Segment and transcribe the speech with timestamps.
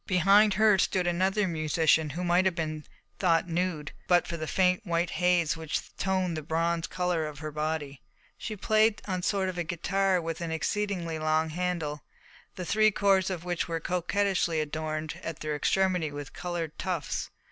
[0.07, 2.85] Behind her stood another musician, who might have been
[3.19, 7.51] thought nude but for the faint white haze which toned the bronze colour of her
[7.51, 8.01] body.
[8.35, 12.01] She played on a sort of guitar with an exceedingly long handle,
[12.55, 17.29] the three cords of which were coquettishly adorned at their extremity with coloured tufts.